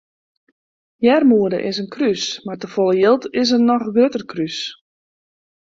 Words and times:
Earmoede 1.11 1.59
is 1.69 1.77
in 1.81 1.91
krús 1.93 2.23
mar 2.45 2.57
te 2.59 2.67
folle 2.73 2.95
jild 3.01 3.23
is 3.41 3.49
in 3.57 3.67
noch 3.69 3.85
grutter 3.95 4.23
krús. 4.31 4.57